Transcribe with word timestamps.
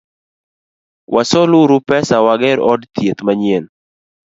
Wasol 1.13 1.49
uru 1.61 1.77
pesa 1.87 2.17
wager 2.25 2.57
od 2.71 2.81
thieth 2.95 3.21
manyien. 3.25 3.63